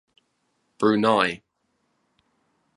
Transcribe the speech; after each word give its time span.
Brunei. 0.79 1.43